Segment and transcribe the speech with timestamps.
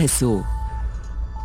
[0.00, 0.42] اكسبريسو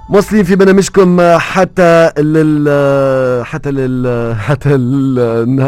[0.09, 4.77] مواصلين في برنامجكم حتى لل حتى لل حتى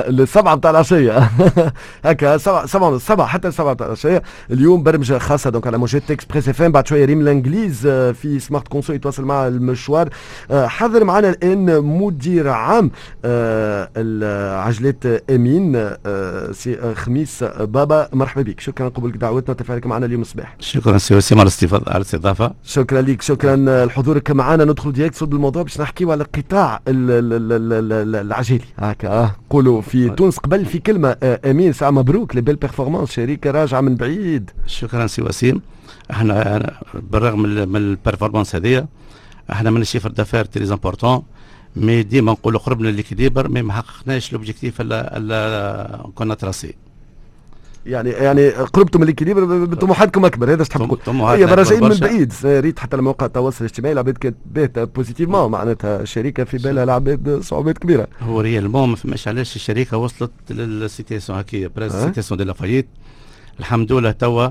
[0.10, 1.30] للسبعة بتاع العشية.
[2.06, 4.24] هكا سبعة سبعة ونص سبعة حتى السبعة بتاع العشية.
[4.52, 8.94] اليوم برمجة خاصة donc على موجات Express FM بعد شوية ريم الانجليز في Smart Conso
[8.94, 10.10] يتواصل مع المشوار.
[10.52, 12.92] حضر معنا الان مدير عام
[13.26, 15.90] العجلات أمين
[16.52, 18.10] سي خميس بابا.
[18.14, 18.60] مرحبا بك.
[18.60, 20.56] شكرا قبول دعوتنا وتفاعلك معنا اليوم الصباح.
[20.60, 21.50] شكرا سي وسيم على
[21.96, 23.22] الاستضافة شكرا لك.
[23.22, 29.82] شكرا لحضورك راك معنا ندخل direct صلب الموضوع باش نحكيو على القطاع العجلي هكا نقولوا
[29.82, 34.52] في تونس قبل في كلمة أمين ساعة مبروك les belles performances شركه راجعه من بعيد.
[34.68, 35.62] شكرا سي وسيم.
[36.12, 38.88] إحنا بالرغم من ال performance هذه
[39.52, 41.24] إحنا من ال chiffre d'affaires très important
[41.76, 46.76] mais ديما نقولوا قربنا l'équilibre mais ما حققناش l'objectif اللي كنا tracé.
[47.86, 52.80] يعني يعني قربتم من الكليبر طموحاتكم أكبر هذا تحب تقول هي راجعين من بعيد ريت
[52.80, 58.08] حتى لمواقع التواصل الاجتماعي العباد كانت بات بوزيتيفمون معناتها الشركة في بالها العباد صعوبات كبيرة.
[58.22, 62.88] هو ريالمون ما فماش علاش الشركة وصلت للسيتياسيون هكايا بريس سيتياسيون دي لافايت
[63.60, 64.48] الحمد لله توا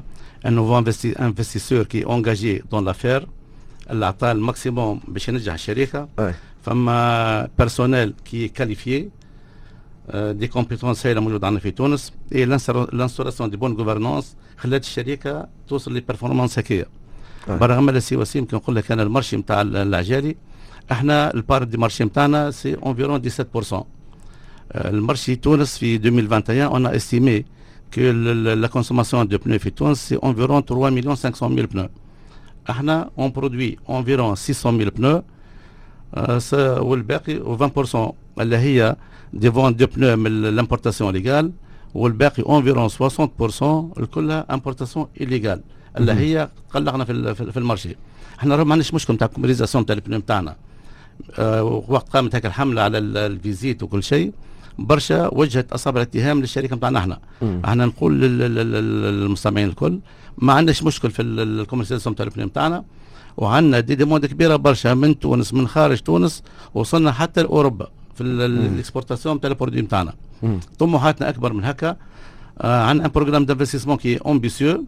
[0.47, 0.85] انه
[1.21, 3.27] انفستيسور كي اونجاجي دون لافير
[3.91, 6.09] اللي عطاه الماكسيموم باش ينجح الشركة
[6.63, 9.11] فما بيرسونيل كي كاليفيي
[10.13, 12.45] des compétences هي موجوده عندنا في تونس et
[12.93, 16.87] l'instauration de bonne gouvernance خلات الشركة توصل ل performance هكايا
[17.49, 20.37] برغم السي وسيم كي نقول لك أنا ال marché نتاع العجالي
[20.93, 23.23] إحنا ال part de marché نتاعنا c'est environ
[23.73, 23.75] 17%
[24.75, 27.45] ال marché تونس في 2021 on estimait
[27.95, 31.89] que la consommation de pneus في تونس c'est environ 3 millions 500 mille pneus
[32.71, 35.23] إحنا on produit environ 600 mille pneus
[36.83, 37.59] والباقي
[37.97, 38.97] 20% اللي هي
[39.41, 41.53] des ventes de pneus من l'importation légale
[41.95, 42.93] والباقي environ 60%
[43.99, 45.61] الكلها importation illégale
[45.99, 47.97] اللي هي قلقنا في في ال marché
[48.39, 50.57] إحنا ما عندناش مشكل نتاع commercialisation نتاع ال pneu نتاعنا
[51.39, 54.33] أه وقت قامت هيك الحمله على ال visite وكل شيء
[54.79, 57.19] برشا وجهت اصابع الاتهام للشركة نتاعنا إحنا
[57.65, 59.99] إحنا نقول للمستمعين الكل
[60.39, 62.85] ما عندناش مشكل في ال commercialisation نتاع ال pneu نتاعنا
[63.37, 66.43] وعندنا des demandes كبيرة برشا من تونس من خارج تونس
[66.75, 67.89] وصلنا حتى لأوروبا.
[68.15, 70.13] في ال exportation تاع ال produit نتاعنا
[70.79, 71.97] طموحاتنا أكبر من هكا.
[72.61, 74.85] آه on a un programme d'investissement qui est ambitieux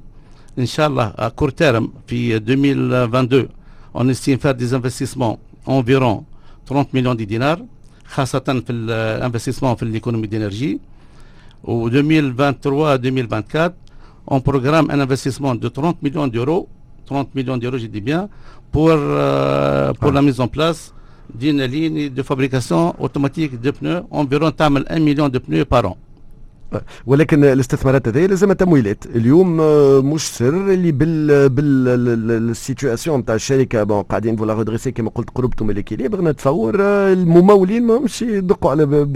[0.59, 3.49] ان شاء الله court terme في 2022
[3.97, 5.37] on estime faire des investissements
[5.69, 6.25] environ
[6.69, 7.65] 30 millions de dinars
[8.07, 10.81] خاصة في ال investissement في l'économie d'énergie
[11.65, 13.73] و 2023 2024
[14.31, 16.69] on programme un investissement de 30 millions d'euros
[17.09, 18.29] 30 millions d'euros j'ai dit bien
[18.73, 20.15] pour, euh, pour ah.
[20.15, 20.93] la mise en place
[21.41, 25.97] d'une ligne de fabrication automatique de pneus environ تعمل 1 million de pneus par an.
[27.07, 29.57] ولكن الاستثمارات هذه لازم تمويلات اليوم
[30.13, 33.83] مش سر اللي بال بال situation نتاع الشركة.
[33.83, 36.75] bon قاعدين vous la redressez كما قلت قربتم الكيليبر نتصور
[37.13, 39.13] الممولين ماهمش يدقوا على باب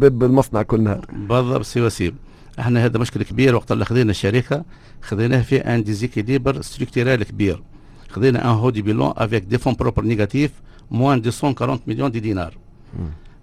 [0.00, 1.06] باب المصنع كل نهار.
[1.28, 2.14] بالضبط سي وسيم.
[2.58, 4.64] إحنا هذا مشكل كبير وقت اللي خذينا الشركة
[5.02, 7.62] خذيناه في un déséquilibre structurel كبير.
[8.12, 10.50] خذينا un هودي bilan avec des fonds propres négatifs
[10.90, 12.54] moins 240 millions de dinars.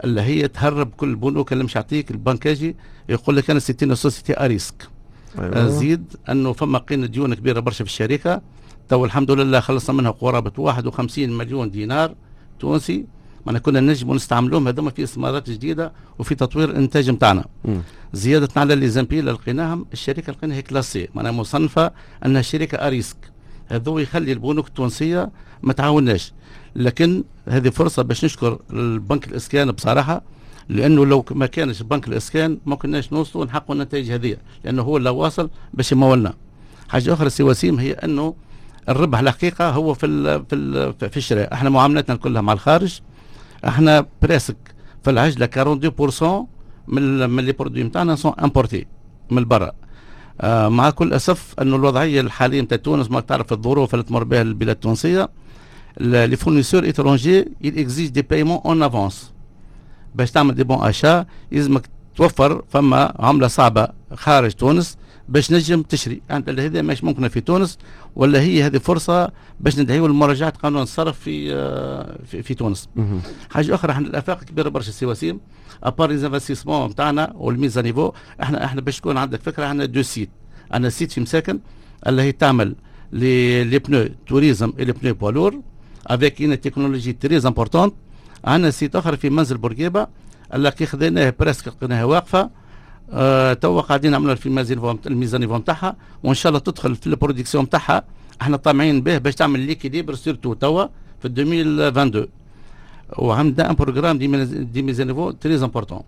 [0.03, 2.75] اللي هي تهرب كل البنوك اللي مش يعطيك البنكاجي
[3.09, 4.87] يقول لك أنا 60 société à risque
[5.39, 5.67] أيوة.
[5.67, 8.41] زيد أنه فما قيمة ديون كبيرة برشا في الشركة.
[8.89, 12.15] تو الحمد لله خلصنا منها قرابة 51 مليون دينار
[12.59, 13.05] تونسي.
[13.45, 17.45] ما كنا نجم نستعملوهم هذوما في استثمارات جديدة وفي تطوير الانتاج نتاعنا
[18.13, 21.91] زيادة على les impayés اللي لقيناهم الشركة لقيناها classée معناها مصنفة
[22.25, 23.28] أنها شركة à risque
[23.69, 25.31] هذو يخلي البنوك التونسية
[25.63, 26.33] ما تعاوناش.
[26.75, 30.21] لكن هذه فرصة باش نشكر البنك الإسكان بصراحة
[30.69, 35.09] لأنه لو ما كانش بنك الإسكان ما كناش نوصلوا نحققوا النتائج هذه لأنه هو اللي
[35.09, 36.33] واصل باش يمولنا.
[36.89, 38.33] حاجة أخرى سي وسيم هي أنه
[38.89, 41.53] الربح الحقيقة هو في ال في ال في الشراء.
[41.53, 42.99] إحنا معاملاتنا كلها مع الخارج
[43.67, 44.57] إحنا presque
[45.03, 46.23] في العجلة 42%
[46.87, 48.85] من من les produits نتاعنا sont importés
[49.31, 49.71] من برا.
[50.43, 54.75] مع كل أسف انه الوضعية الحالية نتاع تونس ما تعرف الظروف اللي تمر بها البلاد
[54.75, 55.29] التونسية.
[55.99, 59.31] les fournisseurs étrangers exigent des paiements en avance
[60.15, 64.97] باش تعمل des bons achats يلزمك توفر فما عملة صعبة خارج تونس.
[65.29, 66.21] باش نجم تشري.
[66.31, 67.77] انت يعني هذا مش ممكن في تونس
[68.15, 71.49] ولا هي هذه فرصة باش ندعيو لمراجعة قانون الصرف في
[72.25, 72.89] في, في تونس.
[73.51, 75.39] حاجة أخرى إحنا الأفاق كبيرة برشا سي وسيم
[75.83, 78.11] à part les investissements نتاعنا وال mise à niveau
[78.43, 80.29] إحنا إحنا باش تكون عندك فكرة إحنا deux sites
[80.71, 81.59] عندنا site في مساكن
[82.07, 82.75] اللي هي تعمل
[83.11, 85.61] les les pneus tourisme et les pneus poids lourds
[86.07, 87.93] avec une technologie très importante
[88.45, 90.07] عندنا site آخر في منزل بورقيبة
[90.53, 92.49] اللي خذيناه presque لقيناها واقفة.
[93.13, 94.45] آه توا قاعدين نعملوا في
[95.07, 98.03] ال mise à niveau نتاعها وإن شاء الله تدخل في ال production نتاعها
[98.41, 100.85] إحنا طامعين به باش تعمل l'équilibre surtout توا
[101.21, 102.27] في 2022
[103.17, 106.01] وعندنا un programme de mise à niveau très important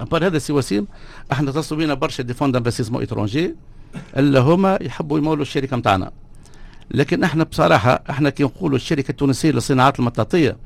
[0.00, 0.86] à part هذا سي وسيم
[1.32, 3.54] إحنا اتصلوا بينا برشا des fonds d'investissement étrangers
[4.16, 6.10] اللي هما يحبوا يمولوا الشركة نتاعنا
[6.90, 10.56] لكن إحنا بصراحة إحنا كي نقولوا الشركة التونسية للصناعات المطاطية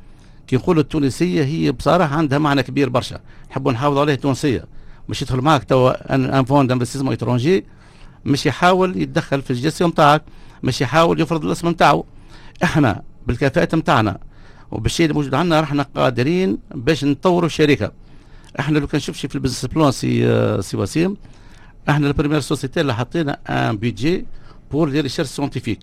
[0.47, 3.21] كي نقولوا التونسية هي بصراحة عندها معنى كبير برشا.
[3.51, 4.65] نحبوا نحافظوا عليه تونسية.
[5.09, 7.65] مش يدخل معك توا un fonds d'investissement étranger
[8.25, 10.23] مش يحاول يتدخل في الجيستيون نتاعك
[10.63, 12.05] مش يحاول يفرض الاسم نتاعو
[12.65, 14.19] إحنا بالكفاءة نتاعنا
[14.71, 17.93] وبالشيء اللي موجود عندنا راحنا قادرين باش نطوروا الشركة.
[18.61, 21.17] إحنا لو كان شي في ال business plan سي سي وسيم
[21.89, 24.27] إحنا ال première société اللي حطينا un budget
[24.71, 25.81] pour les recherches scientifiques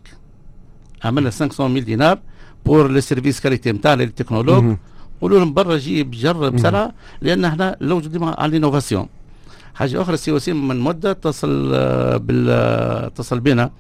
[1.04, 2.20] عملنا 500 ميل دينار
[2.66, 4.64] بور لي سيرفيس كاليتي نتاعنا للتكنولوج
[5.22, 9.08] قولوا لهم برا جيب جرب بسرعة لأن إحنا لو ديما على الإنوفاسيون.
[9.76, 11.70] حاجة أخرى سي وسيم من مدة اتصل
[12.20, 12.50] بال
[13.10, 13.72] اتصل بنا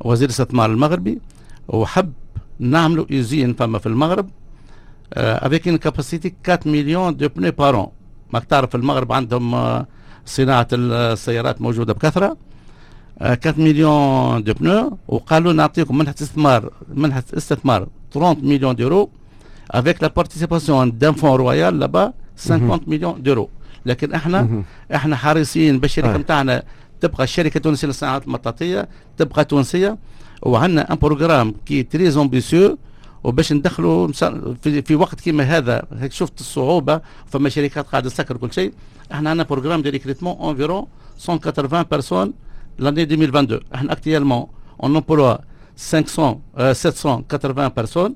[0.00, 1.20] وزير الاستثمار المغربي
[1.68, 2.12] وحب
[2.58, 4.26] نعملوا يوزين فما في المغرب
[5.16, 7.86] افيك ان كاباسيتي 4 مليون دو بني بارون
[8.32, 9.86] ماك تعرف المغرب عندهم آه،
[10.26, 12.36] صناعة السيارات موجودة بكثرة.
[13.22, 19.10] 4 آه، million de pneus وقالوا نعطيكم منحة استثمار منحة استثمار 30 million d'euros
[19.70, 23.48] avec la participation d'un fonds royal là-bas 50 million d'euros
[23.86, 24.62] لكن إحنا
[24.94, 26.62] إحنا حريصين باش الشركة نتاعنا
[27.00, 28.88] تبقى الشركة التونسيه للصناعات المطاطيه
[29.18, 29.98] تبقى تونسيه
[30.42, 32.78] وعندنا un programme qui est très ambitieux
[33.24, 34.12] وباش ندخلوا
[34.62, 38.72] في, في وقت كيما هذا هيك شفت الصعوبه فما شركات قاعدة تسكر كل شيء
[39.12, 40.86] إحنا عندنا programme de recrutement environ
[41.28, 42.32] 180 personnes
[42.78, 44.46] l'année 2022 إحنا actuellement
[44.82, 45.36] on emploie
[45.92, 46.38] 500
[46.72, 48.14] 780 personnes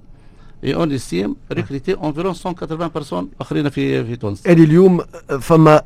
[0.64, 4.46] et on estime recruter environ 180 personnes أخرين في في تونس.
[4.46, 5.00] يعني اليوم
[5.40, 5.82] فما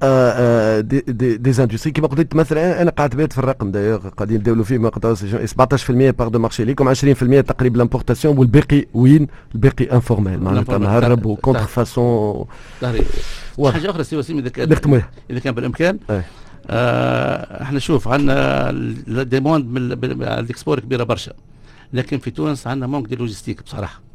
[0.81, 4.65] des, des, des industries كما قلت مثلا أنا قاعد بيت في الرقم دايوغ قاعدين نداولوا
[4.65, 6.97] فيه ما 17% part de marché ليكم 20%
[7.41, 12.45] تقريبا l'importation والباقي وين؟ الباقي informel معناتها تهريب و contrefaçon
[13.65, 14.73] حاجة أخرى سي وسيم إذا كان
[15.31, 15.99] إذا كان بالإمكان.
[16.71, 19.93] آه إحنا شوف عندنا demandes من
[20.23, 21.33] ال export كبيرة برشا.
[21.93, 24.12] لكن في تونس عندنا manque de logistique بصراحة.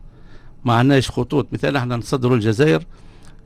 [0.66, 1.48] ما عندناش خطوط.
[1.52, 2.84] مثال إحنا نصدروا الجزائر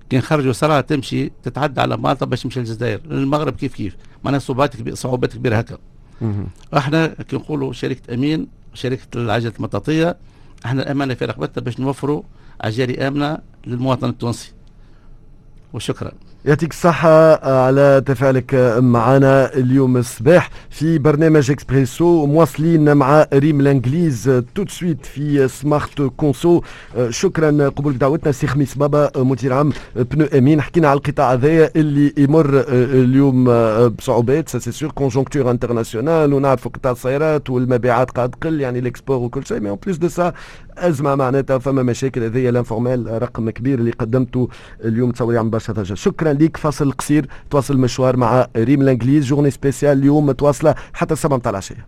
[0.09, 3.01] كي نخرجوا سرعه تمشي تتعدى على مالطا باش تمشي للجزائر.
[3.05, 5.77] المغرب كيف كيف؟ معناها صعوبات كبيره صعوبات كبيرة هكا.
[6.77, 10.17] إحنا كي نقولوا شركة أمين شركة العجلة المطاطية
[10.65, 12.23] إحنا الأمانة في رقبتنا باش نوفروا
[12.61, 13.37] عجالي آمنة
[13.67, 14.51] للمواطن التونسي.
[15.73, 16.11] وشكرا.
[16.45, 24.43] يعطيك الصحة آه، على تفاعلك معنا اليوم الصباح في برنامج إكسبريسو مواصلين مع ريم الإنجليز
[24.55, 26.61] tout de suite في Smart Conso
[26.97, 31.33] آه، شكرا قبول دعوتنا سي خميس بابا آه، مدير عام Pneu Amine حكينا على القطاع
[31.33, 33.45] هذايا اللي يمر اليوم
[33.87, 39.45] بصعوبات c'est sûr conjoncture internationale ونعرفوا قطاع السيارات والمبيعات قاعد تقل يعني ال export وكل
[39.45, 40.33] شيء mais en plus de ça
[40.77, 44.49] أزمة معناتها فما مشاكل هذيا l'informel رقم كبير اللي قدمته
[44.85, 45.73] اليوم تصوري عن برشا
[46.31, 51.49] ليك فاصل قصير تواصل مشوار مع ريم الإنجليز journée spéciale اليوم متواصلة حتى السبعة متاع
[51.49, 51.85] العشية.